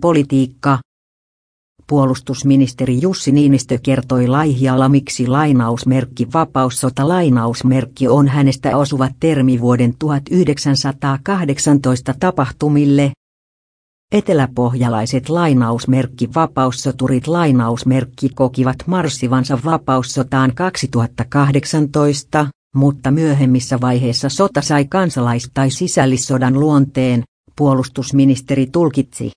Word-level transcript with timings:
Politiikka. 0.00 0.78
Puolustusministeri 1.86 3.00
Jussi 3.00 3.32
Niinistö 3.32 3.78
kertoi 3.82 4.28
Laihialla 4.28 4.88
miksi 4.88 5.26
lainausmerkki 5.26 6.26
vapaussota 6.34 7.08
lainausmerkki 7.08 8.08
on 8.08 8.28
hänestä 8.28 8.76
osuva 8.76 9.08
termi 9.20 9.60
vuoden 9.60 9.94
1918 9.98 12.14
tapahtumille. 12.20 13.12
Eteläpohjalaiset 14.12 15.28
lainausmerkki 15.28 16.28
vapaussoturit 16.34 17.26
lainausmerkki 17.26 18.28
kokivat 18.28 18.76
marssivansa 18.86 19.58
vapaussotaan 19.64 20.54
2018, 20.54 22.46
mutta 22.74 23.10
myöhemmissä 23.10 23.80
vaiheissa 23.80 24.28
sota 24.28 24.60
sai 24.60 24.84
kansalais- 24.84 25.50
tai 25.54 25.70
sisällissodan 25.70 26.60
luonteen, 26.60 27.22
puolustusministeri 27.56 28.66
tulkitsi. 28.66 29.30